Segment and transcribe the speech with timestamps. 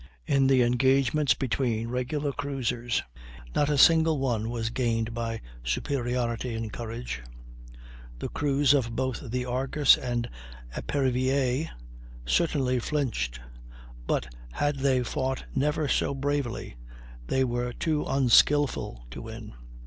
[0.25, 3.03] In the engagements between regular cruisers,
[3.53, 7.21] not a single one was gained by superiority in courage.
[8.17, 10.27] The crews of both the Argus and
[10.75, 11.69] Epervier
[12.25, 13.41] certainly flinched;
[14.07, 16.77] but had they fought never so bravely
[17.27, 19.53] they were too unskilful to win.